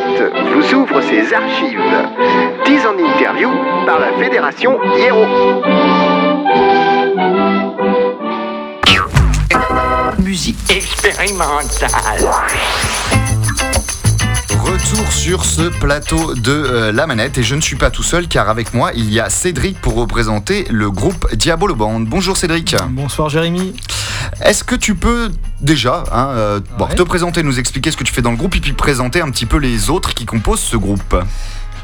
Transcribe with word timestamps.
Vous 0.00 0.74
ouvre 0.74 1.02
ses 1.02 1.34
archives. 1.34 1.78
10 2.64 2.86
en 2.86 2.98
interview 2.98 3.50
par 3.84 3.98
la 3.98 4.12
Fédération 4.18 4.78
Hiero. 4.96 5.26
Musique 10.18 10.56
expérimentale. 10.70 11.90
Retour 14.82 15.12
sur 15.12 15.44
ce 15.44 15.62
plateau 15.62 16.34
de 16.34 16.50
euh, 16.50 16.92
la 16.92 17.06
manette 17.06 17.38
et 17.38 17.42
je 17.42 17.54
ne 17.54 17.60
suis 17.60 17.76
pas 17.76 17.90
tout 17.90 18.02
seul 18.02 18.26
car 18.26 18.48
avec 18.48 18.74
moi 18.74 18.90
il 18.94 19.12
y 19.12 19.20
a 19.20 19.30
Cédric 19.30 19.80
pour 19.80 19.94
représenter 19.94 20.66
le 20.70 20.90
groupe 20.90 21.32
Diabolo 21.34 21.74
Band. 21.74 22.00
Bonjour 22.00 22.36
Cédric. 22.36 22.74
Bonsoir 22.90 23.28
Jérémy. 23.28 23.74
Est-ce 24.44 24.64
que 24.64 24.74
tu 24.74 24.94
peux 24.94 25.30
déjà 25.60 26.02
hein, 26.12 26.28
euh, 26.30 26.60
bon, 26.78 26.86
te 26.86 27.02
présenter, 27.02 27.42
nous 27.42 27.60
expliquer 27.60 27.92
ce 27.92 27.96
que 27.96 28.04
tu 28.04 28.12
fais 28.12 28.22
dans 28.22 28.32
le 28.32 28.36
groupe 28.36 28.56
et 28.56 28.60
puis 28.60 28.72
présenter 28.72 29.20
un 29.20 29.30
petit 29.30 29.46
peu 29.46 29.58
les 29.58 29.88
autres 29.88 30.14
qui 30.14 30.26
composent 30.26 30.60
ce 30.60 30.76
groupe? 30.76 31.16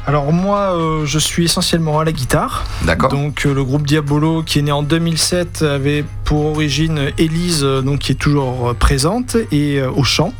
Alors 0.07 0.31
moi 0.31 0.75
euh, 0.75 1.05
je 1.05 1.19
suis 1.19 1.45
essentiellement 1.45 1.99
à 1.99 2.05
la 2.05 2.11
guitare. 2.11 2.65
D'accord 2.83 3.09
Donc 3.09 3.45
euh, 3.45 3.53
le 3.53 3.63
groupe 3.63 3.85
Diabolo 3.85 4.43
qui 4.43 4.59
est 4.59 4.61
né 4.61 4.71
en 4.71 4.83
2007 4.83 5.61
avait 5.61 6.03
pour 6.23 6.45
origine 6.45 7.11
Élise 7.17 7.63
euh, 7.63 7.81
donc 7.81 7.99
qui 7.99 8.13
est 8.13 8.15
toujours 8.15 8.73
présente 8.75 9.37
et 9.51 9.81
au 9.81 10.03
chant 10.03 10.33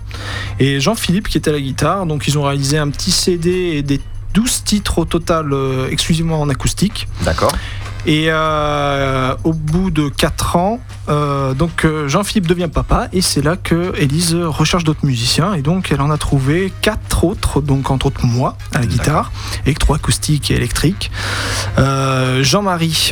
et 0.60 0.80
Jean-Philippe 0.80 1.28
qui 1.28 1.38
était 1.38 1.50
à 1.50 1.54
la 1.54 1.62
guitare. 1.62 2.06
Donc 2.06 2.28
ils 2.28 2.38
ont 2.38 2.44
réalisé 2.44 2.78
un 2.78 2.90
petit 2.90 3.12
CD 3.12 3.50
et 3.52 3.84
des 3.84 4.00
12 4.34 4.64
titres 4.64 5.00
au 5.00 5.06
total 5.06 5.54
exclusivement 5.90 6.40
en 6.42 6.50
acoustique. 6.50 7.08
D'accord. 7.24 7.52
Et 8.06 8.28
euh, 8.30 9.36
au 9.44 9.54
bout 9.54 9.92
de 9.92 10.08
4 10.10 10.56
ans, 10.56 10.80
euh, 11.10 11.54
donc 11.54 11.86
euh, 11.86 12.08
Jean-Philippe 12.08 12.48
devient 12.48 12.70
papa 12.72 13.08
et 13.12 13.22
c'est 13.22 13.42
là 13.42 13.56
que 13.58 13.94
Élise 13.98 14.36
recherche 14.36 14.84
d'autres 14.84 15.06
musiciens 15.06 15.54
et 15.54 15.62
donc 15.62 15.92
elle 15.92 16.02
en 16.02 16.10
a 16.10 16.18
trouvé 16.18 16.72
quatre 16.82 17.24
autres, 17.24 17.62
donc 17.62 17.92
entre 17.92 18.08
autres 18.08 18.26
moi 18.26 18.58
à 18.74 18.80
la 18.80 18.86
guitare, 18.86 19.32
électroacoustique 19.66 20.50
et 20.52 20.56
électrique. 20.56 21.12
Euh, 21.78 22.44
Jean-Marie 22.44 23.12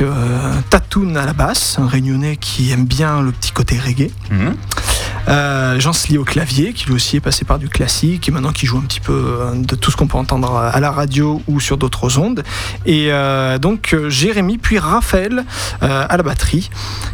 Tatoun 0.69 1.17
à 1.17 1.25
la 1.25 1.33
basse, 1.33 1.77
un 1.79 1.87
réunionnais 1.87 2.37
qui 2.37 2.71
aime 2.71 2.85
bien 2.85 3.21
le 3.21 3.31
petit 3.31 3.51
côté 3.51 3.77
reggae. 3.77 4.11
Mhm. 4.31 4.55
Euh, 5.27 5.79
Jean 5.79 5.93
Sli 5.93 6.17
au 6.17 6.23
clavier, 6.23 6.73
qui 6.73 6.85
lui 6.87 6.93
aussi 6.93 7.17
est 7.17 7.21
passé 7.21 7.43
par 7.45 7.59
du 7.59 7.67
classique 7.69 8.27
et 8.29 8.31
maintenant 8.31 8.51
qui 8.53 8.65
joue 8.65 8.77
un 8.77 8.81
petit 8.81 8.99
peu 9.01 9.13
euh, 9.13 9.51
de 9.55 9.75
tout 9.75 9.91
ce 9.91 9.97
qu'on 9.97 10.07
peut 10.07 10.17
entendre 10.17 10.55
à 10.55 10.79
la 10.79 10.91
radio 10.91 11.41
ou 11.47 11.59
sur 11.59 11.77
d'autres 11.77 12.17
ondes. 12.17 12.43
Et 12.85 13.07
euh, 13.11 13.57
donc 13.57 13.93
euh, 13.93 14.09
Jérémy, 14.09 14.57
puis 14.57 14.79
Raphaël 14.79 15.43
euh, 15.83 16.05
à 16.09 16.17
la 16.17 16.23
batterie, 16.23 16.69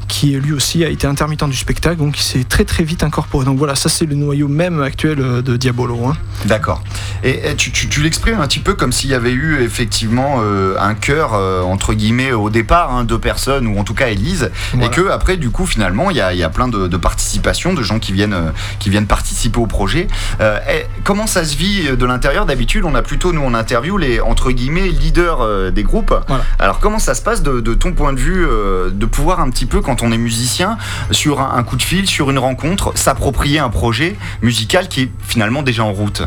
qui 0.08 0.34
lui 0.34 0.54
aussi 0.54 0.84
a 0.84 0.90
été 0.90 1.08
intermittent 1.08 1.44
du 1.50 1.56
spectacle, 1.58 1.98
donc 1.98 2.20
il 2.20 2.24
s'est 2.24 2.44
très 2.44 2.66
très 2.66 2.84
vite 2.84 3.04
incorporé. 3.04 3.46
Donc 3.46 3.58
voilà, 3.58 3.76
ça 3.76 3.90
c'est 3.90 4.06
le 4.06 4.16
noyau 4.16 4.48
même 4.48 4.82
actuel 4.82 5.18
de 5.18 5.58
Diabolo. 5.58 6.06
hein. 6.06 6.14
D'accord. 6.46 6.84
Et, 7.24 7.50
et 7.50 7.56
tu, 7.56 7.72
tu- 7.72 7.90
tu 7.90 8.02
l'exprimes 8.04 8.40
un 8.40 8.48
petit 8.48 8.60
peu 8.60 8.74
comme 8.76 8.92
s'il 8.92 9.10
y 9.10 9.14
avait 9.16 9.32
eu 9.32 9.62
effectivement 9.62 10.42
un 10.80 10.94
cœur 10.94 11.34
entre 11.68 11.94
guillemets 11.94 12.32
au 12.32 12.50
départ, 12.50 12.94
hein, 12.94 13.04
deux 13.06 13.18
personnes 13.20 13.66
ou 13.68 13.80
en 13.80 13.84
tout 13.84 13.94
cas 13.96 14.08
Élise, 14.10 14.52
Voilà. 14.74 14.88
et 14.88 14.90
que 14.92 15.10
après 15.10 15.38
du 15.38 15.50
coup 15.50 15.66
finalement 15.66 16.12
il 16.12 16.18
y 16.18 16.22
a, 16.22 16.34
il 16.34 16.40
y 16.40 16.44
a 16.44 16.50
plein 16.50 16.68
de, 16.68 16.88
de 16.88 16.98
participations, 16.98 17.74
de 17.74 17.82
gens 17.82 18.00
qui 18.04 18.14
viennent, 18.14 18.34
euh, 18.34 18.52
qui 18.80 18.90
viennent 18.90 19.08
participer 19.08 19.60
au 19.60 19.66
projet. 19.66 20.08
Euh, 20.42 20.60
et 20.70 20.86
comment 21.04 21.28
ça 21.28 21.44
se 21.46 21.56
vit 21.56 21.88
euh, 21.88 21.96
de 21.96 22.06
l'intérieur? 22.06 22.46
D'habitude 22.46 22.84
on 22.86 22.96
a 22.96 23.02
plutôt 23.02 23.32
nous 23.34 23.44
en 23.44 23.54
interview 23.54 23.98
les 23.98 24.20
entre 24.20 24.52
guillemets 24.52 24.90
leaders 24.90 25.72
des 25.72 25.84
groupes. 25.84 26.14
Voilà. 26.28 26.44
Alors 26.60 26.80
comment 26.80 27.00
ça 27.00 27.16
se 27.16 27.22
passe 27.22 27.42
de, 27.42 27.62
de 27.62 27.74
ton 27.74 27.94
point 27.94 28.14
de 28.14 28.20
vue 28.20 28.46
de 28.92 29.06
pouvoir 29.06 29.40
un 29.40 29.50
petit 29.50 29.66
peu 29.66 29.82
quand 29.82 30.04
on 30.04 30.12
est 30.12 30.18
musicien 30.18 30.78
sur 31.12 31.40
un, 31.42 31.56
un 31.56 31.64
coup 31.64 31.78
de 31.78 31.82
fil, 31.82 32.06
sur 32.08 32.30
une 32.30 32.40
rencontre, 32.40 32.92
s'approprier 32.96 33.60
un 33.60 33.70
projet 33.70 34.18
musical 34.42 34.88
qui 34.88 35.04
est 35.04 35.12
finalement 35.26 35.64
déjà 35.64 35.84
en 35.84 35.94
route? 35.94 36.24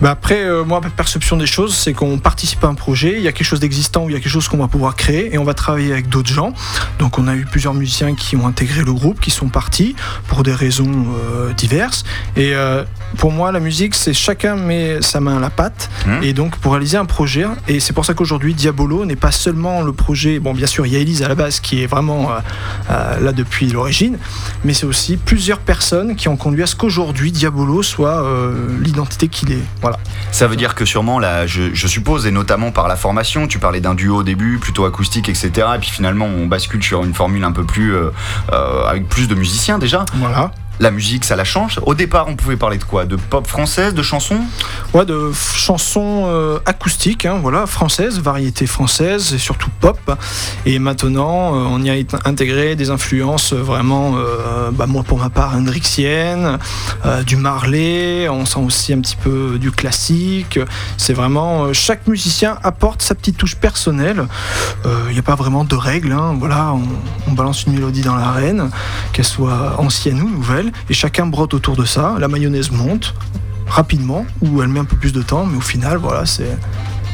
Bah 0.00 0.10
après, 0.10 0.42
euh, 0.42 0.64
moi, 0.64 0.80
ma 0.82 0.88
perception 0.88 1.36
des 1.36 1.46
choses, 1.46 1.74
c'est 1.76 1.92
qu'on 1.92 2.18
participe 2.18 2.64
à 2.64 2.68
un 2.68 2.74
projet, 2.74 3.14
il 3.18 3.22
y 3.22 3.28
a 3.28 3.32
quelque 3.32 3.46
chose 3.46 3.60
d'existant 3.60 4.04
ou 4.04 4.08
il 4.08 4.12
y 4.14 4.16
a 4.16 4.18
quelque 4.18 4.32
chose 4.32 4.48
qu'on 4.48 4.56
va 4.56 4.68
pouvoir 4.68 4.96
créer 4.96 5.34
et 5.34 5.38
on 5.38 5.44
va 5.44 5.52
travailler 5.52 5.92
avec 5.92 6.08
d'autres 6.08 6.32
gens. 6.32 6.54
Donc 6.98 7.18
on 7.18 7.28
a 7.28 7.34
eu 7.34 7.44
plusieurs 7.44 7.74
musiciens 7.74 8.14
qui 8.14 8.34
ont 8.36 8.46
intégré 8.46 8.82
le 8.82 8.92
groupe, 8.94 9.20
qui 9.20 9.30
sont 9.30 9.48
partis 9.48 9.94
pour 10.28 10.42
des 10.42 10.54
raisons 10.54 10.79
euh, 10.88 11.52
diverses. 11.54 12.04
Et 12.36 12.54
euh, 12.54 12.84
pour 13.18 13.32
moi, 13.32 13.50
la 13.52 13.60
musique, 13.60 13.94
c'est 13.94 14.12
chacun 14.14 14.56
met 14.56 15.00
sa 15.02 15.20
main 15.20 15.36
à 15.36 15.40
la 15.40 15.50
pâte 15.50 15.90
Mhm. 16.06 16.22
et 16.22 16.32
donc 16.32 16.56
pour 16.58 16.72
réaliser 16.72 16.96
un 16.96 17.04
projet. 17.04 17.44
Et 17.68 17.80
c'est 17.80 17.92
pour 17.92 18.04
ça 18.04 18.14
qu'aujourd'hui, 18.14 18.54
Diabolo 18.54 19.04
n'est 19.04 19.16
pas 19.16 19.30
seulement 19.32 19.82
le 19.82 19.92
projet. 19.92 20.38
Bon, 20.38 20.54
bien 20.54 20.66
sûr, 20.66 20.86
il 20.86 20.92
y 20.92 20.96
a 20.96 20.98
Elise 21.00 21.22
à 21.22 21.28
la 21.28 21.34
base 21.34 21.60
qui 21.60 21.82
est 21.82 21.86
vraiment 21.86 22.30
euh, 22.90 23.20
là 23.20 23.32
depuis 23.32 23.68
l'origine, 23.70 24.18
mais 24.64 24.72
c'est 24.74 24.86
aussi 24.86 25.16
plusieurs 25.16 25.58
personnes 25.58 26.16
qui 26.16 26.28
ont 26.28 26.36
conduit 26.36 26.62
à 26.62 26.66
ce 26.66 26.76
qu'aujourd'hui 26.76 27.32
Diabolo 27.32 27.82
soit 27.82 28.22
euh, 28.22 28.68
l'identité 28.80 29.28
qu'il 29.28 29.52
est. 29.52 29.62
Voilà. 29.82 29.98
Ça 30.32 30.46
veut 30.46 30.56
dire 30.56 30.74
que 30.74 30.84
sûrement, 30.84 31.18
là, 31.18 31.46
je, 31.46 31.74
je 31.74 31.86
suppose, 31.86 32.26
et 32.26 32.30
notamment 32.30 32.70
par 32.70 32.88
la 32.88 32.96
formation, 32.96 33.46
tu 33.48 33.58
parlais 33.58 33.80
d'un 33.80 33.94
duo 33.94 34.18
au 34.18 34.22
début, 34.22 34.58
plutôt 34.58 34.84
acoustique, 34.84 35.28
etc. 35.28 35.50
Et 35.76 35.78
puis 35.78 35.90
finalement, 35.90 36.26
on 36.26 36.46
bascule 36.46 36.82
sur 36.82 37.04
une 37.04 37.14
formule 37.14 37.44
un 37.44 37.52
peu 37.52 37.64
plus. 37.64 37.94
euh, 37.94 38.10
avec 38.86 39.08
plus 39.08 39.28
de 39.28 39.34
musiciens 39.34 39.78
déjà. 39.78 40.04
Voilà. 40.14 40.52
La 40.80 40.90
musique, 40.90 41.26
ça 41.26 41.36
la 41.36 41.44
change. 41.44 41.78
Au 41.82 41.94
départ, 41.94 42.24
on 42.28 42.36
pouvait 42.36 42.56
parler 42.56 42.78
de 42.78 42.84
quoi? 42.84 43.04
De 43.04 43.16
pop 43.16 43.46
française, 43.46 43.92
de 43.92 44.02
chansons? 44.02 44.40
Ouais, 44.94 45.04
de 45.04 45.30
chansons 45.34 46.24
euh, 46.26 46.58
acoustiques, 46.64 47.26
hein, 47.26 47.38
voilà, 47.42 47.66
françaises, 47.66 48.18
variété 48.18 48.66
française 48.66 49.34
et 49.34 49.38
surtout 49.38 49.68
pop. 49.80 49.98
Et 50.64 50.78
maintenant, 50.78 51.54
euh, 51.54 51.66
on 51.68 51.82
y 51.82 51.90
a 51.90 51.94
int- 51.96 52.18
intégré 52.24 52.76
des 52.76 52.88
influences 52.88 53.52
euh, 53.52 53.62
vraiment, 53.62 54.14
bah, 54.72 54.86
moi 54.86 55.02
pour 55.02 55.18
ma 55.18 55.28
part, 55.28 55.54
hendrixiennes, 55.54 56.58
euh, 57.04 57.22
du 57.24 57.36
Marley, 57.36 58.30
on 58.30 58.46
sent 58.46 58.60
aussi 58.60 58.94
un 58.94 59.00
petit 59.00 59.16
peu 59.16 59.58
du 59.58 59.70
classique. 59.70 60.58
C'est 60.96 61.12
vraiment, 61.12 61.74
chaque 61.74 62.06
musicien 62.06 62.56
apporte 62.62 63.02
sa 63.02 63.14
petite 63.14 63.36
touche 63.36 63.56
personnelle. 63.56 64.26
Il 64.86 65.12
n'y 65.12 65.18
a 65.18 65.22
pas 65.22 65.34
vraiment 65.34 65.64
de 65.64 65.76
règles, 65.76 66.12
hein, 66.12 66.36
voilà, 66.38 66.74
on 67.28 67.32
balance 67.32 67.64
une 67.64 67.74
mélodie 67.74 68.00
dans 68.00 68.16
l'arène, 68.16 68.70
qu'elle 69.12 69.26
soit 69.26 69.74
ancienne 69.78 70.22
ou 70.22 70.28
nouvelle, 70.30 70.69
et 70.88 70.94
chacun 70.94 71.26
brotte 71.26 71.54
autour 71.54 71.76
de 71.76 71.84
ça. 71.84 72.16
La 72.18 72.28
mayonnaise 72.28 72.70
monte 72.70 73.14
rapidement, 73.66 74.26
ou 74.42 74.62
elle 74.62 74.68
met 74.68 74.80
un 74.80 74.84
peu 74.84 74.96
plus 74.96 75.12
de 75.12 75.22
temps, 75.22 75.46
mais 75.46 75.56
au 75.56 75.62
final, 75.62 75.98
voilà, 75.98 76.26
c'est. 76.26 76.58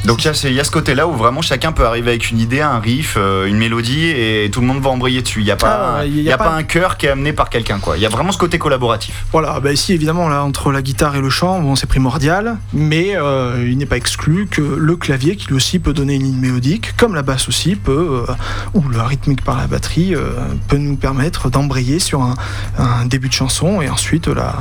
Donc 0.04 0.22
il 0.22 0.26
y 0.26 0.30
a 0.30 0.34
ce- 0.34 0.46
il 0.46 0.52
y, 0.54 0.60
a 0.60 0.64
ce 0.64 0.70
côté-là 0.70 1.08
où 1.08 1.12
vraiment 1.14 1.42
chacun 1.42 1.72
peut 1.72 1.84
arriver 1.84 2.10
avec 2.10 2.30
une 2.30 2.38
idée, 2.38 2.60
un 2.60 2.78
riff, 2.78 3.14
euh, 3.16 3.46
une 3.46 3.56
mélodie, 3.56 4.06
et 4.06 4.48
tout 4.52 4.60
le 4.60 4.66
monde 4.68 4.80
va 4.80 4.90
embrayer 4.90 5.20
dessus. 5.20 5.40
Il 5.40 5.44
n'y 5.46 5.50
a, 5.50 5.56
pas, 5.56 5.96
Ah, 5.98 6.04
il 6.06 6.14
il 6.16 6.20
y 6.20 6.24
y 6.24 6.30
a 6.30 6.34
a 6.34 6.38
pas 6.38 6.44
pas- 6.50 6.54
un 6.54 6.62
cœur 6.62 6.96
qui 6.96 7.06
est 7.06 7.08
amené 7.08 7.32
par 7.32 7.50
quelqu'un. 7.50 7.78
quoi. 7.80 7.96
Il 7.96 8.02
y 8.02 8.06
a 8.06 8.08
vraiment 8.08 8.30
ce 8.30 8.38
côté 8.38 8.56
collaboratif. 8.58 9.24
Voilà, 9.32 9.58
bah 9.58 9.72
ici 9.72 9.92
évidemment 9.94 10.28
là 10.28 10.44
entre 10.44 10.70
la 10.70 10.80
guitare 10.80 11.16
et 11.16 11.20
le 11.20 11.28
chant, 11.28 11.60
bon 11.60 11.74
c'est 11.74 11.88
primordial, 11.88 12.56
mais 12.72 13.16
euh, 13.16 13.66
il 13.68 13.76
n'est 13.78 13.86
pas 13.86 13.96
exclu 13.96 14.46
que 14.48 14.60
le 14.62 14.96
clavier 14.96 15.34
qui 15.34 15.48
lui 15.48 15.54
aussi 15.56 15.80
peut 15.80 15.92
donner 15.92 16.14
une 16.14 16.22
ligne 16.22 16.38
mélodique, 16.40 16.96
comme 16.96 17.14
la 17.16 17.22
basse 17.22 17.48
aussi 17.48 17.74
peut, 17.74 18.24
euh, 18.28 18.32
ou 18.74 18.82
le 18.88 19.00
rythmique 19.00 19.42
par 19.42 19.56
la 19.56 19.66
batterie 19.66 20.14
peut 20.68 20.76
nous 20.78 20.94
permettre 20.96 21.50
d'embrayer 21.50 21.98
sur 21.98 22.22
un, 22.22 22.34
un 22.78 23.06
début 23.06 23.28
de 23.28 23.32
chanson 23.34 23.82
et 23.82 23.88
ensuite 23.88 24.28
la, 24.28 24.54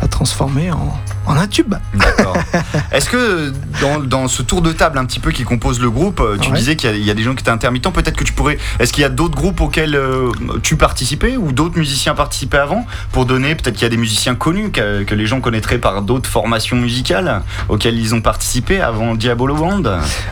la 0.00 0.08
transformer 0.08 0.72
en, 0.72 0.98
en 1.26 1.36
un 1.36 1.46
tube. 1.46 1.74
D'accord. 1.94 2.36
Est-ce 2.92 3.08
que 3.08 3.52
dans, 3.80 4.00
dans 4.00 4.28
ce 4.28 4.42
tour 4.42 4.62
de 4.62 4.72
table 4.72 4.98
un 4.98 5.04
petit 5.04 5.20
peu 5.20 5.30
qui 5.30 5.44
compose 5.44 5.80
le 5.80 5.90
groupe, 5.90 6.20
euh, 6.20 6.36
tu 6.40 6.50
Ouais. 6.50 6.56
disais 6.58 6.76
qu'il 6.76 6.90
y, 6.90 6.92
a- 6.92 6.96
il 6.96 7.04
y 7.04 7.10
a 7.10 7.14
des 7.14 7.22
gens 7.22 7.34
qui 7.34 7.40
étaient 7.42 7.50
intermittents, 7.50 7.92
peut-être 7.92 8.16
que 8.16 8.24
tu 8.24 8.32
pourrais... 8.32 8.58
Est-ce 8.78 8.92
qu'il 8.92 9.02
y 9.02 9.04
a 9.04 9.08
d'autres 9.08 9.34
groupes 9.36 9.60
auxquels 9.60 9.94
euh, 9.94 10.30
tu 10.62 10.76
participais 10.76 11.36
ou 11.36 11.52
d'autres 11.52 11.78
musiciens 11.78 12.14
participaient 12.14 12.58
avant 12.58 12.86
pour 13.12 13.24
donner, 13.26 13.54
peut-être 13.54 13.74
qu'il 13.74 13.82
y 13.84 13.86
a 13.86 13.90
des 13.90 13.96
musiciens 13.96 14.34
connus 14.34 14.70
que, 14.70 15.02
que 15.04 15.14
les 15.14 15.26
gens 15.26 15.40
connaîtraient 15.40 15.78
par 15.78 16.02
d'autres 16.02 16.28
formations 16.28 16.76
musicales 16.76 17.42
auxquelles 17.68 17.98
ils 17.98 18.14
ont 18.14 18.20
participé 18.20 18.80
avant 18.80 19.14
Diabolo 19.14 19.54
Band? 19.54 19.82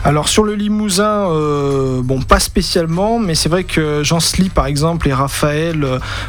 Alors 0.03 0.27
sur 0.29 0.43
le 0.43 0.53
Limousin, 0.55 1.29
euh, 1.29 2.01
bon 2.03 2.21
pas 2.21 2.39
spécialement, 2.39 3.19
mais 3.19 3.35
c'est 3.35 3.49
vrai 3.49 3.63
que 3.63 4.03
Jean 4.03 4.19
Sly 4.19 4.49
par 4.49 4.65
exemple 4.65 5.07
et 5.07 5.13
Raphaël, 5.13 5.85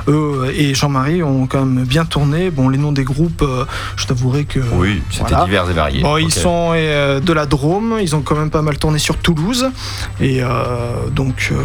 eux 0.09 0.50
et 0.55 0.75
Jean-Marie 0.75 1.23
ont 1.23 1.47
quand 1.47 1.65
même 1.65 1.84
bien 1.84 2.05
tourné. 2.05 2.50
Bon 2.50 2.69
les 2.69 2.79
noms 2.79 2.93
des 2.93 3.05
groupes, 3.05 3.44
je 3.97 4.06
t'avouerai 4.06 4.44
que 4.44 4.52
Oui, 4.73 5.03
c'était 5.11 5.29
Voilà. 5.31 5.44
divers 5.44 5.71
et 5.71 5.73
variés. 5.73 6.03
Bon, 6.03 6.17
ils 6.17 6.26
Ok. 6.26 6.32
sont 6.32 6.73
euh, 6.75 7.21
de 7.21 7.32
la 7.32 7.47
Drôme, 7.47 7.99
ils 8.00 8.15
ont 8.17 8.21
quand 8.23 8.37
même 8.37 8.50
pas 8.50 8.62
mal 8.62 8.79
tourné 8.79 8.99
sur 8.99 9.17
Toulouse. 9.19 9.71
Et 10.21 10.43
euh, 10.43 10.49
donc, 11.11 11.50
euh, 11.53 11.56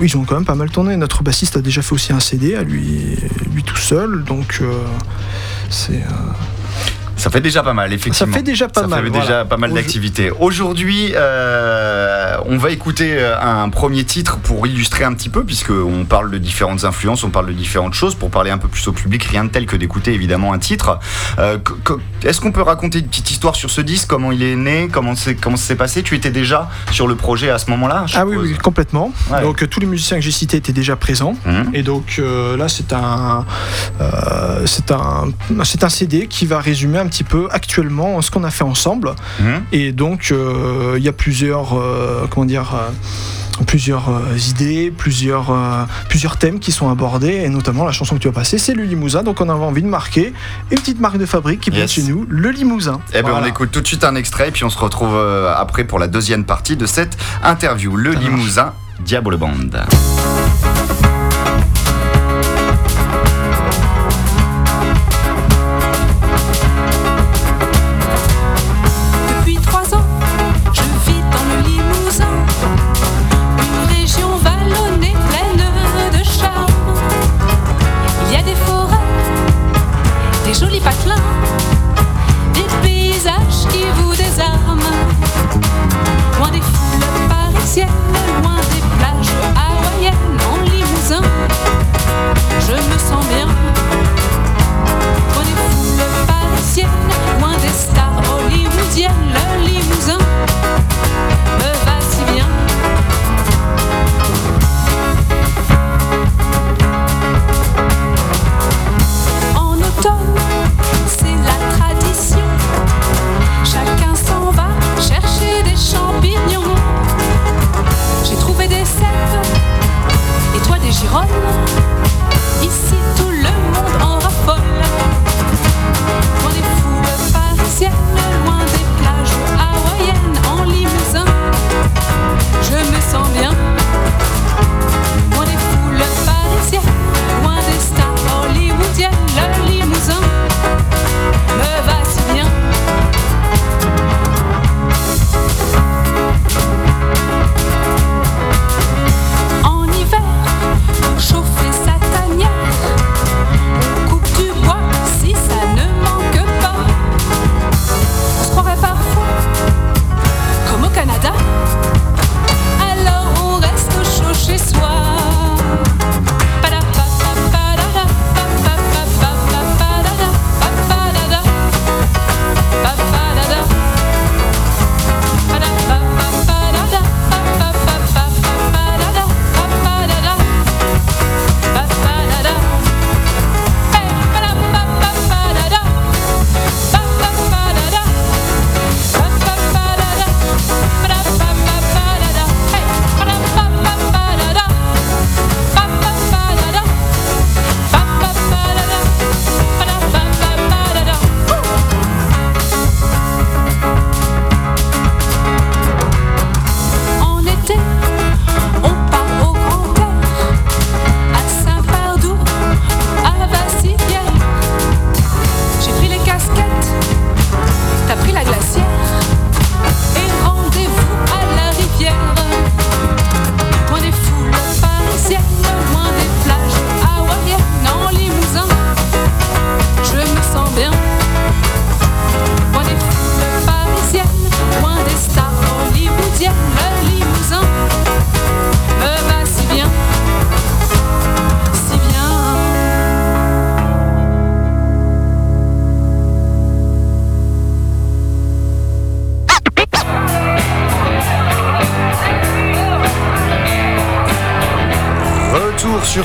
ils 0.00 0.16
ont 0.16 0.24
quand 0.24 0.34
même 0.36 0.44
pas 0.44 0.54
mal 0.54 0.70
tourné. 0.70 0.96
Notre 0.96 1.22
bassiste 1.22 1.56
a 1.56 1.60
déjà 1.60 1.82
fait 1.82 1.94
aussi 1.94 2.12
un 2.12 2.20
CD 2.20 2.54
à 2.54 2.62
lui, 2.62 3.16
lui 3.54 3.62
tout 3.62 3.76
seul. 3.76 4.24
Donc, 4.24 4.60
c'est. 5.70 6.02
Ça 7.22 7.30
fait 7.30 7.40
déjà 7.40 7.62
pas 7.62 7.72
mal, 7.72 7.92
effectivement. 7.92 8.32
Ça 8.32 8.36
fait 8.36 8.42
déjà 8.42 8.66
pas 8.66 8.80
Ça 8.80 8.86
mal, 8.88 9.04
fait 9.04 9.10
voilà. 9.10 9.24
déjà 9.24 9.44
pas 9.44 9.56
mal 9.56 9.72
d'activités. 9.72 10.32
Aujourd'hui, 10.40 11.12
euh, 11.14 12.36
on 12.46 12.58
va 12.58 12.70
écouter 12.70 13.12
euh, 13.16 13.40
un 13.40 13.68
premier 13.68 14.02
titre 14.02 14.38
pour 14.38 14.66
illustrer 14.66 15.04
un 15.04 15.14
petit 15.14 15.28
peu, 15.28 15.44
puisqu'on 15.44 16.04
parle 16.04 16.32
de 16.32 16.38
différentes 16.38 16.82
influences, 16.82 17.22
on 17.22 17.30
parle 17.30 17.46
de 17.46 17.52
différentes 17.52 17.94
choses. 17.94 18.16
Pour 18.16 18.30
parler 18.30 18.50
un 18.50 18.58
peu 18.58 18.66
plus 18.66 18.88
au 18.88 18.92
public, 18.92 19.22
rien 19.22 19.44
de 19.44 19.50
tel 19.50 19.66
que 19.66 19.76
d'écouter 19.76 20.12
évidemment 20.12 20.52
un 20.52 20.58
titre. 20.58 20.98
Euh, 21.38 21.58
Est-ce 22.24 22.40
qu'on 22.40 22.50
peut 22.50 22.62
raconter 22.62 22.98
une 22.98 23.06
petite 23.06 23.30
histoire 23.30 23.54
sur 23.54 23.70
ce 23.70 23.80
disque? 23.82 24.08
Comment 24.08 24.32
il 24.32 24.42
est 24.42 24.56
né? 24.56 24.88
Comment 24.90 25.14
ça 25.14 25.30
s'est 25.56 25.76
passé? 25.76 26.02
Tu 26.02 26.16
étais 26.16 26.32
déjà 26.32 26.68
sur 26.90 27.06
le 27.06 27.14
projet 27.14 27.50
à 27.50 27.58
ce 27.58 27.70
moment-là 27.70 28.04
Ah 28.16 28.26
oui, 28.26 28.54
complètement. 28.60 29.12
Ouais. 29.30 29.42
Donc, 29.42 29.68
tous 29.70 29.78
les 29.78 29.86
musiciens 29.86 30.16
que 30.16 30.24
j'ai 30.24 30.32
cités 30.32 30.56
étaient 30.56 30.72
déjà 30.72 30.96
présents. 30.96 31.36
Mhm. 31.46 31.70
Et 31.72 31.84
donc 31.84 32.16
euh, 32.18 32.56
là, 32.56 32.68
c'est 32.68 32.92
un, 32.92 33.46
c'est 34.66 34.90
un, 34.90 35.28
un 35.60 35.88
CD 35.88 36.26
qui 36.26 36.46
va 36.46 36.58
résumer 36.58 36.98
un 36.98 37.06
petit 37.12 37.24
peu 37.24 37.46
actuellement 37.50 38.22
ce 38.22 38.30
qu'on 38.30 38.42
a 38.44 38.50
fait 38.50 38.64
ensemble. 38.64 39.12
Mhm. 39.40 39.62
Et 39.72 39.92
donc, 39.92 40.30
euh, 40.32 40.94
il 40.96 41.04
y 41.04 41.08
a 41.08 41.12
plusieurs, 41.12 41.78
euh, 41.78 42.26
comment 42.30 42.46
dire, 42.46 42.74
euh, 42.74 43.64
plusieurs 43.66 44.08
idées, 44.48 44.90
plusieurs, 44.96 45.54
plusieurs 46.08 46.36
thèmes 46.38 46.58
qui 46.58 46.72
sont 46.72 46.88
abordés, 46.90 47.42
et 47.44 47.48
notamment 47.50 47.84
la 47.84 47.92
chanson 47.92 48.16
que 48.16 48.20
tu 48.20 48.28
as 48.28 48.32
passée, 48.32 48.56
c'est 48.58 48.72
le 48.74 48.82
Limousin. 48.84 49.22
Donc, 49.22 49.40
on 49.42 49.48
avait 49.50 49.64
envie 49.64 49.82
de 49.82 49.88
marquer 49.88 50.32
une 50.70 50.78
petite 50.78 50.98
marque 51.00 51.18
de 51.18 51.26
fabrique 51.26 51.60
qui 51.60 51.70
vient 51.70 51.80
Yes. 51.80 51.92
chez 51.92 52.02
nous, 52.04 52.24
le 52.28 52.50
Limousin. 52.50 53.00
Eh 53.12 53.22
ben, 53.22 53.30
Voilà. 53.30 53.44
on 53.44 53.48
écoute 53.48 53.70
tout 53.70 53.82
de 53.82 53.86
suite 53.86 54.04
un 54.04 54.14
extrait, 54.14 54.50
puis 54.50 54.64
on 54.64 54.70
se 54.70 54.78
retrouve 54.78 55.14
après 55.54 55.84
pour 55.84 55.98
la 55.98 56.08
deuxième 56.08 56.44
partie 56.44 56.76
de 56.76 56.86
cette 56.86 57.16
interview. 57.44 57.94
Le 57.96 58.14
Ça 58.14 58.20
marche. 58.20 58.30
Limousin, 58.30 58.72
Diabolo 59.04 59.36
Band. 59.36 59.50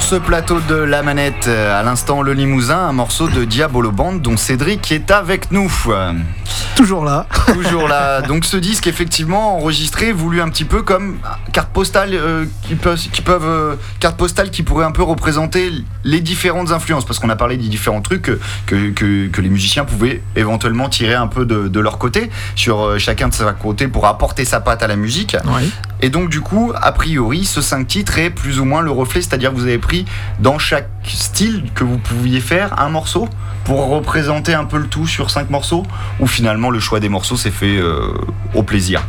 Ce 0.08 0.16
plateau 0.16 0.60
de 0.70 0.76
la 0.76 1.04
manette. 1.04 1.48
À 1.50 1.84
l'instant, 1.84 2.22
le 2.22 2.32
Limousin, 2.34 2.78
un 2.78 2.94
morceau 2.94 3.28
de 3.28 3.44
Diabolo 3.44 3.92
Band 3.92 4.14
dont 4.14 4.38
Cédric 4.38 4.90
est 4.94 5.12
avec 5.12 5.52
nous. 5.52 5.70
Toujours 6.78 7.04
là. 7.04 7.26
Toujours 7.48 7.88
là. 7.90 8.22
Donc 8.22 8.46
ce 8.46 8.56
disque, 8.56 8.88
effectivement, 8.88 9.58
enregistré, 9.58 10.14
voulu 10.14 10.40
un 10.42 10.48
petit 10.50 10.64
peu 10.64 10.82
comme 10.82 11.18
carte 11.52 11.70
postale 11.74 12.12
euh, 12.14 12.46
qui 12.64 12.76
peuvent, 12.76 12.98
qui 12.98 13.22
peuvent 13.22 13.44
euh, 13.46 13.76
carte 14.00 14.16
postale 14.16 14.50
qui 14.50 14.64
pourrait 14.64 14.86
un 14.86 14.92
peu 14.92 15.04
représenter 15.04 15.72
les 16.06 16.22
différentes 16.22 16.72
influences, 16.72 17.04
parce 17.04 17.20
qu'on 17.20 17.30
a 17.30 17.36
parlé 17.36 17.58
des 17.58 17.68
différents 17.68 18.02
trucs 18.02 18.22
que, 18.22 18.40
que, 18.66 18.92
que- 18.92 19.28
que 19.28 19.42
les 19.42 19.50
musiciens 19.50 19.84
pouvaient 19.84 20.22
éventuellement 20.38 20.88
tirer 20.88 21.16
un 21.16 21.28
peu 21.28 21.46
de, 21.46 21.68
de 21.68 21.80
leur 21.82 21.98
côté, 21.98 22.30
sur 22.56 22.82
euh, 22.86 22.98
chacun 22.98 23.28
de 23.28 23.34
sa 23.34 23.52
côté 23.54 23.88
pour 23.90 24.06
apporter 24.08 24.46
sa 24.46 24.62
patte 24.62 24.84
à 24.84 24.88
la 24.88 24.96
musique. 24.96 25.36
Oui. 25.46 25.70
Et 26.01 26.10
donc 26.10 26.30
du 26.30 26.42
coup, 26.42 26.72
a 26.75 26.92
priori, 26.92 27.46
ce 27.46 27.62
5 27.62 27.88
titres 27.88 28.20
est 28.20 28.30
plus 28.30 28.60
ou 28.60 28.66
moins 28.66 28.82
le 28.82 28.92
reflet, 28.92 29.22
c'est-à-dire 29.22 29.51
que 29.51 29.56
vous 29.56 29.63
avez 29.63 29.80
pris 29.80 30.06
dans 30.39 30.60
chaque 30.60 30.89
style 31.06 31.72
que 31.74 31.84
vous 31.84 31.98
pouviez 31.98 32.39
faire 32.39 32.80
un 32.80 32.89
morceau 32.89 33.27
pour 33.63 33.88
représenter 33.88 34.54
un 34.54 34.66
peu 34.66 34.77
le 34.77 34.88
tout 34.88 35.08
sur 35.08 35.30
5 35.30 35.50
morceaux, 35.50 35.84
ou 36.20 36.27
finalement 36.27 36.70
le 36.70 36.80
choix 36.80 37.00
des 37.00 37.10
morceaux 37.10 37.36
s'est 37.36 37.51
fait 37.51 37.77
euh, 37.77 38.13
au 38.54 38.63
plaisir? 38.63 39.04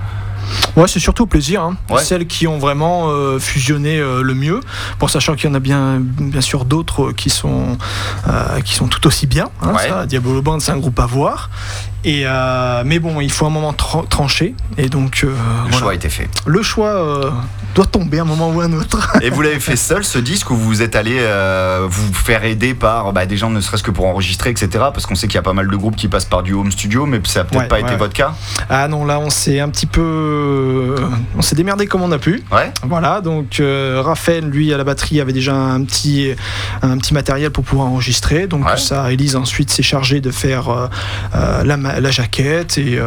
Ouais, 0.79 0.89
c'est 0.89 1.01
surtout 1.01 1.25
au 1.25 1.27
plaisir. 1.27 1.63
hein. 1.63 1.77
Ouais. 1.91 2.03
Celles 2.03 2.27
qui 2.27 2.47
ont 2.47 2.59
vraiment 2.59 3.09
euh, 3.09 3.39
fusionné 3.39 3.99
euh, 3.99 4.23
le 4.23 4.35
mieux. 4.35 4.61
Bon, 5.01 5.09
sachant 5.09 5.35
qu'il 5.35 5.49
y 5.49 5.53
en 5.53 5.55
a 5.55 5.61
bien, 5.61 5.99
bien 6.01 6.41
sûr 6.41 6.65
d'autres 6.65 7.13
qui 7.13 7.31
sont, 7.31 7.77
euh, 8.29 8.61
qui 8.65 8.75
sont 8.75 8.87
tout 8.89 9.07
aussi 9.07 9.27
bien. 9.27 9.49
hein, 9.63 9.73
Ouais. 9.75 9.89
ça. 9.89 10.07
Diabolo 10.07 10.41
Band, 10.43 10.61
c'est 10.61 10.73
un 10.73 10.79
groupe 10.79 10.99
à 11.01 11.07
voir. 11.07 11.51
Et, 12.05 12.25
mais 12.87 13.01
bon, 13.01 13.21
il 13.21 13.31
faut 13.31 13.45
un 13.45 13.51
moment 13.51 13.73
tra- 13.73 14.07
tranché. 14.09 14.55
Et 14.79 14.89
donc, 14.89 15.23
Le 15.23 15.31
voilà. 15.65 15.77
choix 15.79 15.91
a 15.91 15.95
été 15.95 16.09
fait. 16.09 16.29
le 16.47 16.63
choix 16.63 17.33
doit 17.75 17.87
tomber 17.87 18.21
un 18.21 18.25
moment 18.25 18.51
ou 18.51 18.61
un 18.61 18.73
autre. 18.73 19.17
Et 19.23 19.31
vous 19.31 19.43
l'avez 19.43 19.59
fait 19.61 19.77
seul 19.77 20.05
ce 20.05 20.19
disque 20.19 20.51
ou 20.51 20.57
vous 20.57 20.81
êtes 20.81 20.95
allé 20.97 21.19
vous 21.89 22.15
faire 22.15 22.45
aider 22.45 22.73
par 22.75 23.13
bah, 23.13 23.27
des 23.27 23.37
gens 23.37 23.51
ne 23.51 23.61
serait-ce 23.61 23.83
que 23.83 23.91
pour 23.91 24.07
enregistrer, 24.07 24.51
etc. 24.51 24.69
Parce 24.95 25.07
qu'on 25.07 25.17
sait 25.17 25.27
qu'il 25.27 25.35
y 25.35 25.39
a 25.39 25.43
pas 25.43 25.53
mal 25.53 25.69
de 25.69 25.77
groupes 25.77 25.97
qui 25.97 26.07
passent 26.09 26.25
par 26.25 26.43
du 26.45 26.55
home 26.55 26.71
studio, 26.71 27.05
mais 27.05 27.21
ça 27.25 27.41
n'a 27.41 27.45
peut-être 27.47 27.63
Ouais, 27.63 27.69
pas 27.69 27.81
été 27.81 27.97
votre 27.97 28.15
cas? 28.15 28.33
Ah 28.71 28.87
non, 28.89 29.05
là, 29.05 29.19
on 29.19 29.29
s'est 29.31 29.59
un 29.61 29.69
petit 29.69 29.87
peu 29.87 30.68
euh, 30.69 30.97
on 31.37 31.43
s'est 31.43 31.55
démerdé 31.57 31.87
comme 31.87 32.03
on 32.03 32.13
a 32.13 32.19
pu. 32.19 32.43
Ouais. 32.53 32.73
Voilà, 32.85 33.21
donc 33.21 33.61
euh, 33.61 34.01
Raphaël, 34.05 34.45
lui, 34.49 34.73
à 34.73 34.77
la 34.77 34.85
batterie, 34.85 35.21
avait 35.21 35.33
déjà 35.33 35.55
un 35.55 35.83
petit, 35.85 36.33
un 36.83 36.97
petit 36.99 37.15
matériel 37.15 37.51
pour 37.51 37.65
pouvoir 37.65 37.89
enregistrer. 37.89 38.47
Donc 38.47 38.67
Ouais. 38.67 38.77
ça, 38.77 39.11
Elise 39.13 39.37
ensuite 39.37 39.71
s'est 39.71 39.83
chargée 39.83 40.21
de 40.21 40.31
faire 40.31 40.69
euh, 40.69 40.87
euh, 41.35 41.65
la, 41.65 42.11
jaquette 42.11 42.79
et, 42.79 42.99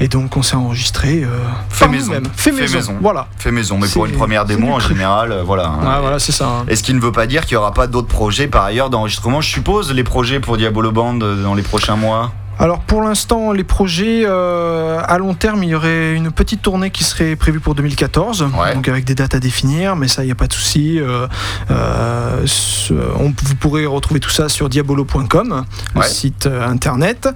et 0.00 0.08
donc 0.08 0.36
on 0.36 0.42
s'est 0.42 0.56
enregistré 0.56 1.24
Fait 1.68 1.88
maison. 1.88 2.06
nous-mêmes. 2.06 2.26
Fait, 2.36 2.50
Fait 2.52 2.60
maison. 2.62 2.76
maison. 2.76 2.94
Voilà. 3.00 3.26
Fait 3.38 3.50
maison, 3.52 3.78
mais 3.80 3.88
pour 3.88 4.06
une 4.06 4.12
première 4.12 4.44
démo 4.44 4.72
en 4.72 4.80
général, 4.80 5.42
voilà. 5.44 5.70
Ouais, 5.70 6.00
voilà, 6.00 6.18
c'est 6.18 6.32
ça. 6.32 6.46
hein. 6.46 6.64
Et 6.68 6.76
ce 6.76 6.82
qui 6.82 6.94
ne 6.94 7.00
veut 7.00 7.12
pas 7.12 7.26
dire 7.26 7.46
qu'il 7.46 7.54
n'y 7.56 7.58
aura 7.58 7.72
pas 7.74 7.86
d'autres 7.86 8.08
projets 8.08 8.46
par 8.46 8.64
ailleurs 8.64 8.90
d'enregistrement, 8.90 9.40
je 9.40 9.48
suppose, 9.50 9.92
les 9.92 10.04
projets 10.04 10.40
pour 10.40 10.56
Diabolo 10.56 10.90
Band 10.92 11.14
dans 11.14 11.54
les 11.54 11.62
prochains 11.62 11.96
mois? 11.96 12.32
Alors 12.58 12.80
pour 12.80 13.02
l'instant, 13.02 13.50
les 13.52 13.64
projets 13.64 14.22
euh, 14.24 15.00
à 15.06 15.18
long 15.18 15.34
terme, 15.34 15.64
il 15.64 15.70
y 15.70 15.74
aurait 15.74 16.14
une 16.14 16.30
petite 16.30 16.62
tournée 16.62 16.90
qui 16.90 17.02
serait 17.02 17.34
prévue 17.34 17.58
pour 17.58 17.74
2014, 17.74 18.42
Ouais. 18.56 18.74
donc 18.74 18.86
avec 18.88 19.04
des 19.04 19.14
dates 19.16 19.34
à 19.34 19.40
définir, 19.40 19.96
mais 19.96 20.06
ça, 20.06 20.22
il 20.22 20.26
n'y 20.26 20.32
a 20.32 20.36
pas 20.36 20.46
de 20.46 20.52
souci. 20.52 21.00
euh, 21.00 21.26
euh, 21.72 22.44
vous 22.90 23.54
pourrez 23.58 23.86
retrouver 23.86 24.20
tout 24.20 24.30
ça 24.30 24.48
sur 24.48 24.68
diabolo.com, 24.68 25.64
le 25.94 26.00
Ouais. 26.00 26.06
site 26.06 26.46
internet. 26.46 27.28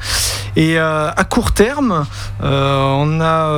Et 0.57 0.79
à 0.79 1.25
court 1.29 1.53
terme, 1.53 2.05
on, 2.41 3.19
a, 3.21 3.51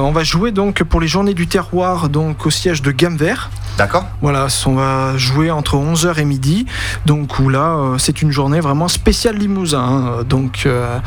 on 0.00 0.12
va 0.12 0.24
jouer 0.24 0.50
donc 0.50 0.82
pour 0.82 1.00
les 1.00 1.08
journées 1.08 1.34
du 1.34 1.46
terroir 1.46 2.08
donc 2.08 2.46
au 2.46 2.50
siège 2.50 2.80
de 2.82 2.90
Gamme 2.90 3.16
Vert. 3.16 3.50
D'accord 3.78 4.06
Voilà, 4.20 4.46
on 4.66 4.74
va 4.74 5.16
jouer 5.16 5.50
entre 5.50 5.76
11h 5.76 6.18
et 6.18 6.24
midi. 6.24 6.66
Donc 7.06 7.38
où 7.38 7.48
là, 7.48 7.76
euh, 7.76 7.98
c'est 7.98 8.22
une 8.22 8.30
journée 8.30 8.60
vraiment 8.60 8.88
spéciale 8.88 9.36
Limousin. 9.36 9.80
hein. 9.80 10.22
Donc 10.28 10.64
euh, 10.66 10.98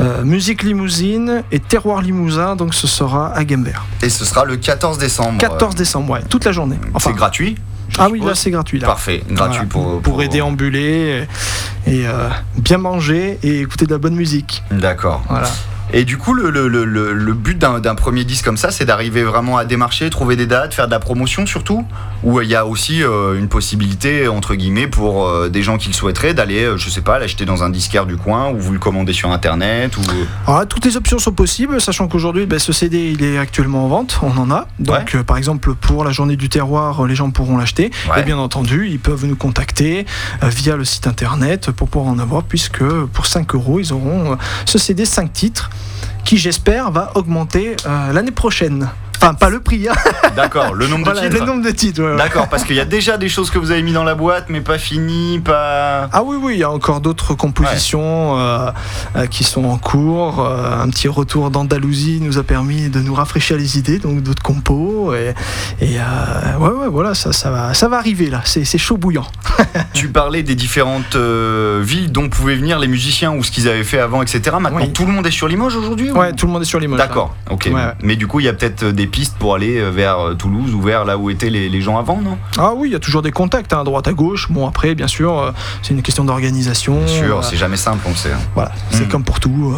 euh, 0.00 0.24
musique 0.24 0.62
limousine 0.62 1.42
et 1.52 1.60
terroir 1.60 2.00
limousin. 2.02 2.56
Donc 2.56 2.74
ce 2.74 2.86
sera 2.86 3.32
à 3.34 3.44
Gambert. 3.44 3.84
Et 4.02 4.08
ce 4.08 4.24
sera 4.24 4.44
le 4.44 4.56
14 4.56 4.98
décembre. 4.98 5.38
14 5.38 5.74
décembre, 5.74 6.10
ouais, 6.12 6.22
toute 6.28 6.44
la 6.44 6.52
journée. 6.52 6.78
Enfin, 6.94 7.10
c'est 7.10 7.16
gratuit 7.16 7.56
ah 7.98 8.08
oui, 8.10 8.20
là 8.20 8.34
c'est 8.34 8.50
gratuit. 8.50 8.80
Là. 8.80 8.86
Parfait, 8.88 9.22
gratuit 9.28 9.56
Voilà, 9.56 9.68
pour, 9.68 10.00
pour 10.00 10.22
aider 10.22 10.40
à 10.40 10.46
ambuler 10.46 11.26
et, 11.86 11.92
et, 11.92 12.06
euh, 12.08 12.28
bien 12.56 12.78
manger 12.78 13.38
et 13.42 13.60
écouter 13.60 13.86
de 13.86 13.92
la 13.92 13.98
bonne 13.98 14.16
musique. 14.16 14.62
D'accord. 14.70 15.22
Voilà. 15.28 15.48
Et 15.92 16.04
du 16.04 16.16
coup, 16.18 16.34
le, 16.34 16.50
le- 16.50 16.66
le- 16.66 16.84
le- 16.84 17.12
le 17.12 17.32
but 17.34 17.56
d'un 17.58 17.94
premier 17.94 18.24
disque 18.24 18.44
comme 18.44 18.56
ça, 18.56 18.70
c'est 18.70 18.84
d'arriver 18.84 19.22
vraiment 19.22 19.58
à 19.58 19.64
démarcher, 19.64 20.10
trouver 20.10 20.34
des 20.34 20.46
dates, 20.46 20.74
faire 20.74 20.86
de 20.86 20.90
la 20.90 20.98
promotion 20.98 21.46
surtout 21.46 21.84
Ou 22.24 22.40
il 22.40 22.48
y 22.48 22.56
a 22.56 22.66
aussi 22.66 23.02
euh, 23.04 23.38
une 23.38 23.48
possibilité, 23.48 24.26
entre 24.26 24.54
guillemets, 24.54 24.86
pour 24.88 25.26
euh, 25.28 25.48
des 25.48 25.62
gens 25.62 25.76
qui 25.78 25.88
le 25.88 25.94
souhaiteraient, 25.94 26.34
d'aller, 26.34 26.64
euh, 26.64 26.76
je 26.78 26.88
sais 26.90 27.02
pas, 27.02 27.18
l'acheter 27.18 27.44
dans 27.44 27.62
un 27.62 27.70
disquaire 27.70 28.06
du 28.06 28.16
coin, 28.16 28.50
ou 28.50 28.58
vous 28.58 28.72
le 28.72 28.78
commandez 28.78 29.12
sur 29.12 29.30
Internet 29.30 29.96
ou... 29.96 30.00
Alors 30.46 30.60
là, 30.60 30.66
toutes 30.66 30.84
les 30.84 30.96
options 30.96 31.18
sont 31.18 31.32
possibles, 31.32 31.80
sachant 31.80 32.08
qu'aujourd'hui, 32.08 32.46
ben, 32.46 32.58
ce 32.58 32.72
CD, 32.72 33.12
il 33.12 33.22
est 33.22 33.38
actuellement 33.38 33.84
en 33.84 33.88
vente, 33.88 34.18
on 34.22 34.36
en 34.38 34.50
a. 34.50 34.66
Donc, 34.80 35.14
euh, 35.14 35.22
par 35.22 35.36
exemple, 35.36 35.74
pour 35.74 36.04
la 36.04 36.10
journée 36.12 36.36
du 36.36 36.48
terroir, 36.48 37.06
les 37.06 37.14
gens 37.14 37.30
pourront 37.30 37.56
l'acheter. 37.58 37.90
Ouais. 38.10 38.20
Et 38.20 38.24
bien 38.24 38.38
entendu, 38.38 38.88
ils 38.88 38.98
peuvent 38.98 39.26
nous 39.26 39.36
contacter 39.36 40.06
via 40.42 40.76
le 40.76 40.84
site 40.84 41.06
internet 41.06 41.70
pour 41.70 41.88
pouvoir 41.88 42.12
en 42.12 42.18
avoir, 42.18 42.42
puisque 42.42 42.82
pour 43.12 43.26
5 43.26 43.54
euros, 43.54 43.78
ils 43.80 43.92
auront 43.92 44.36
ce 44.64 44.78
CD 44.78 45.04
5 45.04 45.32
titres, 45.32 45.70
qui 46.24 46.38
j'espère 46.38 46.90
va 46.90 47.12
augmenter 47.14 47.76
euh, 47.86 48.12
l'année 48.12 48.30
prochaine. 48.30 48.88
Enfin, 49.24 49.34
pas 49.34 49.48
le 49.50 49.60
prix, 49.60 49.88
hein. 49.88 49.94
D'accord, 50.36 50.74
le 50.74 50.86
nombre 50.86 51.04
voilà, 51.04 51.20
de 51.22 51.28
titres 51.28 51.40
le 51.40 51.46
nombre 51.50 51.64
de 51.64 51.70
titres. 51.70 52.02
ouais, 52.02 52.10
ouais. 52.10 52.16
D'accord, 52.16 52.48
parce 52.48 52.64
qu'il 52.64 52.76
y 52.76 52.80
a 52.80 52.84
déjà 52.84 53.16
des 53.16 53.28
choses 53.28 53.50
que 53.50 53.58
vous 53.58 53.70
avez 53.70 53.82
mis 53.82 53.92
dans 53.92 54.04
la 54.04 54.14
boîte, 54.14 54.46
mais 54.48 54.60
pas 54.60 54.78
finies, 54.78 55.38
pas... 55.40 56.08
Ah 56.12 56.22
oui, 56.24 56.36
oui, 56.40 56.54
il 56.54 56.58
y 56.58 56.62
a 56.64 56.70
encore 56.70 57.00
d'autres 57.00 57.34
compositions 57.34 58.38
euh, 58.38 58.70
euh, 59.16 59.26
qui 59.26 59.44
sont 59.44 59.64
en 59.64 59.78
cours. 59.78 60.40
Euh, 60.44 60.82
un 60.82 60.88
petit 60.90 61.08
retour 61.08 61.50
d'Andalousie 61.50 62.20
nous 62.22 62.38
a 62.38 62.42
permis 62.42 62.88
de 62.90 63.00
nous 63.00 63.14
rafraîchir 63.14 63.56
les 63.56 63.78
idées, 63.78 63.98
donc 63.98 64.22
d'autres 64.22 64.42
compos. 64.42 65.14
Et, 65.14 65.34
et, 65.80 65.98
euh, 65.98 66.58
ouais, 66.58 66.82
ouais, 66.82 66.88
voilà, 66.88 67.14
ça, 67.14 67.32
ça, 67.32 67.50
va, 67.50 67.74
ça 67.74 67.88
va 67.88 67.96
arriver 67.98 68.28
là, 68.30 68.42
c'est 68.44 68.64
chaud 68.78 68.96
bouillant. 68.96 69.26
Tu 69.94 70.08
parlais 70.08 70.42
des 70.42 70.54
différentes 70.54 71.16
euh, 71.16 71.80
villes 71.82 72.12
dont 72.12 72.28
pouvaient 72.28 72.56
venir 72.56 72.78
les 72.78 72.88
musiciens 72.88 73.32
ou 73.32 73.42
ce 73.42 73.50
qu'ils 73.50 73.68
avaient 73.68 73.84
fait 73.84 73.98
avant, 74.00 74.22
etc. 74.22 74.56
Maintenant, 74.60 74.80
Oui. 74.80 74.92
tout 74.92 75.06
le 75.06 75.12
monde 75.12 75.26
est 75.26 75.30
sur 75.30 75.48
Limoges 75.48 75.76
aujourd'hui 75.76 76.10
ou- 76.10 76.18
Ouais, 76.18 76.32
tout 76.32 76.46
le 76.46 76.52
monde 76.52 76.62
est 76.62 76.66
sur 76.66 76.80
mots. 76.80 76.96
D'accord, 76.96 77.34
ok. 77.50 77.70
Mais 78.02 78.16
du 78.16 78.26
coup, 78.26 78.40
il 78.40 78.46
y 78.46 78.48
a 78.48 78.52
peut-être 78.52 78.84
des 78.84 79.06
pistes 79.14 79.36
pour 79.38 79.54
aller 79.54 79.78
euh, 79.78 79.90
vers 79.90 80.18
euh, 80.18 80.34
Toulouse 80.34 80.74
ou 80.74 80.80
vers 80.82 81.04
là 81.04 81.16
où 81.16 81.30
étaient 81.30 81.48
les, 81.48 81.68
les 81.68 81.80
gens 81.80 81.96
avant, 81.98 82.20
non? 82.20 82.36
Ah 82.58 82.72
oui, 82.76 82.88
il 82.88 82.92
y 82.92 82.96
a 82.96 82.98
toujours 82.98 83.22
des 83.22 83.30
contacts, 83.30 83.72
hein, 83.72 83.82
à 83.82 83.84
droite, 83.84 84.08
à 84.08 84.12
gauche. 84.12 84.50
Bon, 84.50 84.66
après, 84.66 84.96
bien 84.96 85.06
sûr, 85.06 85.38
euh, 85.38 85.52
c'est 85.82 85.94
une 85.94 86.02
question 86.02 86.24
d'organisation. 86.24 86.98
Bien 86.98 87.06
sûr, 87.06 87.44
c'est 87.44 87.56
jamais 87.56 87.76
simple, 87.76 88.00
on 88.06 88.10
le 88.10 88.16
sait. 88.16 88.32
hein. 88.32 88.40
Voilà, 88.56 88.72
c'est 88.90 89.04
Mm. 89.06 89.08
comme 89.08 89.22
pour 89.22 89.38
tout. 89.38 89.72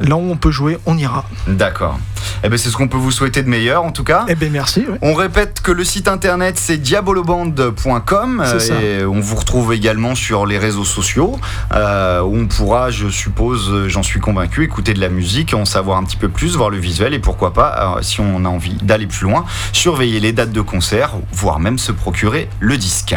Là 0.00 0.16
où 0.16 0.30
on 0.30 0.36
peut 0.36 0.50
jouer, 0.50 0.78
on 0.86 0.96
ira. 0.96 1.24
D'accord. 1.46 1.98
Eh 2.42 2.48
ben, 2.48 2.58
c'est 2.58 2.70
ce 2.70 2.76
qu'on 2.76 2.88
peut 2.88 2.96
vous 2.96 3.10
souhaiter 3.10 3.42
de 3.42 3.48
meilleur, 3.48 3.84
en 3.84 3.92
tout 3.92 4.04
cas. 4.04 4.24
Eh 4.28 4.34
bien, 4.34 4.48
merci. 4.50 4.80
ouais. 4.88 4.98
On 5.02 5.14
répète 5.14 5.60
que 5.60 5.72
le 5.72 5.84
site 5.84 6.08
internet 6.08 6.58
c'est 6.58 6.76
diaboloband.com 6.78 8.44
ça. 8.58 8.74
et 8.74 9.04
on 9.04 9.20
vous 9.20 9.36
retrouve 9.36 9.72
également 9.72 10.14
sur 10.14 10.46
les 10.46 10.58
réseaux 10.58 10.84
sociaux 10.84 11.38
euh, 11.74 12.20
où 12.22 12.36
on 12.36 12.46
pourra, 12.46 12.90
je 12.90 13.08
suppose, 13.08 13.70
euh, 13.70 13.88
j'en 13.88 14.02
suis 14.02 14.20
convaincu, 14.20 14.64
écouter 14.64 14.94
de 14.94 15.00
la 15.00 15.08
musique, 15.08 15.54
en 15.54 15.64
savoir 15.64 15.98
un 15.98 16.04
petit 16.04 16.16
peu 16.16 16.28
plus, 16.28 16.56
voir 16.56 16.70
le 16.70 16.78
visuel 16.78 17.14
et 17.14 17.18
pourquoi 17.18 17.52
pas, 17.52 17.96
euh, 17.96 18.02
si 18.02 18.20
on 18.20 18.44
a 18.44 18.48
envie 18.48 18.74
d'aller 18.82 19.06
plus 19.06 19.24
loin, 19.24 19.44
surveiller 19.72 20.20
les 20.20 20.32
dates 20.32 20.52
de 20.52 20.60
concert, 20.60 21.12
voire 21.32 21.60
même 21.60 21.78
se 21.78 21.92
procurer 21.92 22.48
le 22.60 22.76
disque. 22.76 23.14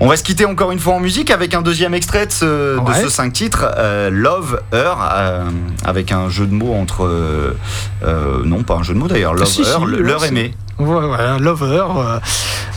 On 0.00 0.08
va 0.08 0.16
se 0.16 0.22
quitter 0.24 0.44
encore 0.44 0.72
une 0.72 0.78
fois 0.80 0.94
en 0.94 1.00
musique 1.00 1.30
avec 1.30 1.54
un 1.54 1.62
deuxième 1.62 1.94
extrait 1.94 2.26
de 2.26 2.32
ce, 2.32 2.44
de 2.76 2.80
Ouais. 2.80 3.02
ce 3.02 3.08
cinq 3.08 3.32
titres, 3.32 3.66
euh, 3.76 4.10
Love 4.10 4.60
Her, 4.72 4.96
euh, 5.14 5.44
avec 5.84 6.10
un 6.12 6.28
jeu 6.28 6.46
de 6.46 6.52
mots 6.54 6.74
entre. 6.74 7.04
euh, 7.04 8.42
non, 8.44 8.62
pas 8.64 8.74
un 8.74 8.82
jeu 8.82 8.94
de 8.94 8.98
mots 8.98 9.08
d'ailleurs, 9.08 9.34
Love 9.34 9.46
Si, 9.46 9.64
si, 9.64 9.70
Her, 9.70 9.80
ouais, 9.82 9.98
leur 9.98 10.20
c'est- 10.22 10.28
aimé. 10.28 10.54
Ouais, 10.78 11.06
voilà, 11.06 11.38
Lover. 11.38 11.84
euh, 11.96 12.18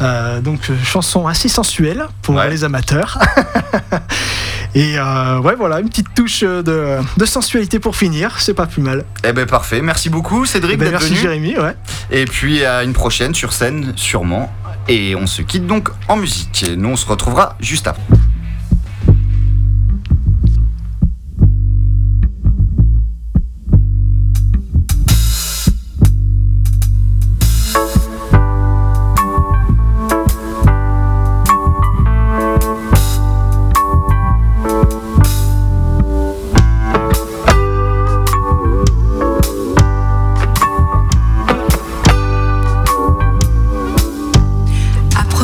euh, 0.02 0.42
donc, 0.42 0.60
chanson 0.84 1.26
assez 1.26 1.50
sensuelle 1.50 2.06
pour 2.22 2.36
Ouais. 2.36 2.50
les 2.50 2.64
amateurs. 2.64 3.18
Et 4.76 5.00
euh, 5.00 5.40
ouais, 5.40 5.56
voilà, 5.56 5.80
une 5.80 5.88
petite 5.88 6.14
touche 6.14 6.42
de, 6.42 6.98
de 7.16 7.26
sensualité 7.26 7.80
pour 7.80 7.96
finir, 7.96 8.36
c'est 8.40 8.54
pas 8.54 8.66
plus 8.66 8.82
mal. 8.82 9.06
Eh 9.24 9.32
ben 9.32 9.46
parfait, 9.46 9.82
merci 9.82 10.10
beaucoup 10.10 10.46
Cédric 10.46 10.74
Eh 10.74 10.78
ben, 10.78 10.84
d'être 10.86 10.92
merci 11.00 11.12
venu. 11.14 11.22
Jérémy, 11.22 11.58
ouais. 11.58 11.76
Et 12.12 12.26
puis 12.26 12.66
à 12.66 12.84
une 12.84 12.92
prochaine 12.92 13.34
sur 13.34 13.54
scène 13.54 13.94
sûrement. 13.96 14.52
Et 14.88 15.16
on 15.16 15.26
se 15.26 15.42
quitte 15.42 15.66
donc 15.66 15.90
en 16.08 16.18
musique. 16.18 16.66
Nous 16.78 16.90
on 16.90 16.96
se 16.96 17.06
retrouvera 17.08 17.56
juste 17.60 17.88
après. 17.88 18.04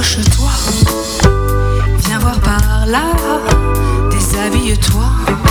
Approche-toi, 0.01 0.49
viens 2.07 2.17
voir 2.17 2.39
par 2.39 2.87
là, 2.87 3.03
déshabille-toi 4.09 5.50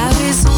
la 0.00 0.08
raison. 0.18 0.49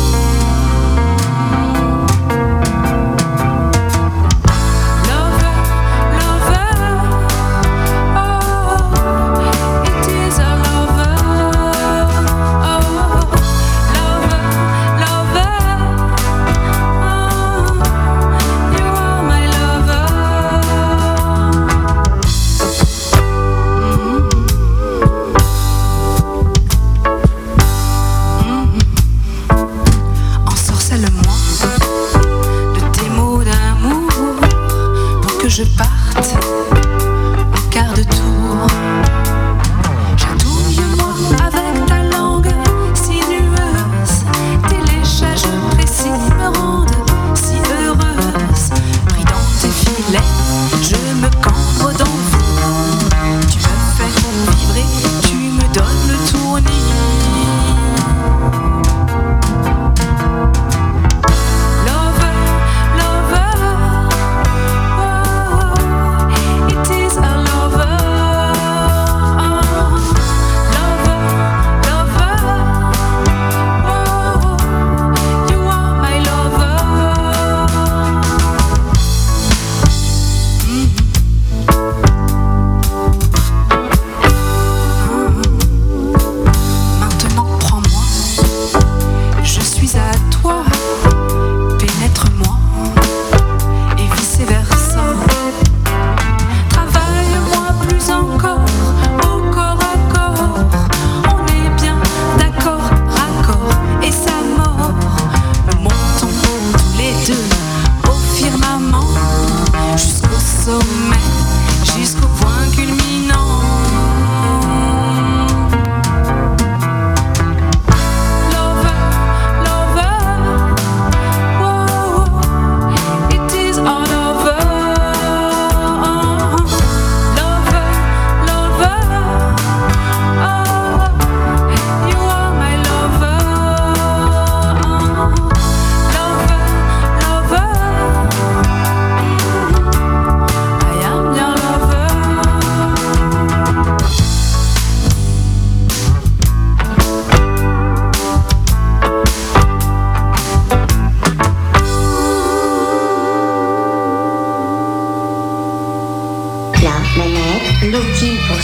Je 35.54 35.64
parte 35.76 36.01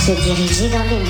se 0.08 0.14
diriger 0.14 0.40
musiques 0.40 0.74
actuelles. 0.74 1.07